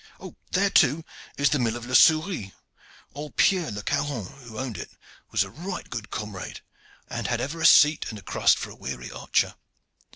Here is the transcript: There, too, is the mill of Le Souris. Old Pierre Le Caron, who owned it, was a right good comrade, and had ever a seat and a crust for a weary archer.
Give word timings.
There, 0.49 0.71
too, 0.71 1.05
is 1.37 1.51
the 1.51 1.59
mill 1.59 1.75
of 1.75 1.85
Le 1.85 1.93
Souris. 1.93 2.53
Old 3.13 3.35
Pierre 3.35 3.69
Le 3.69 3.83
Caron, 3.83 4.25
who 4.47 4.57
owned 4.57 4.79
it, 4.79 4.89
was 5.29 5.43
a 5.43 5.51
right 5.51 5.87
good 5.91 6.09
comrade, 6.09 6.61
and 7.07 7.27
had 7.27 7.39
ever 7.39 7.61
a 7.61 7.67
seat 7.67 8.07
and 8.09 8.17
a 8.17 8.23
crust 8.23 8.57
for 8.57 8.71
a 8.71 8.75
weary 8.75 9.11
archer. 9.11 9.53